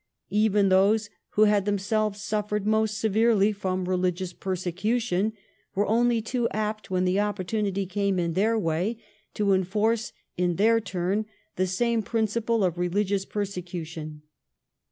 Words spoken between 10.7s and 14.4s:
turn the same principle of religious persecu tion.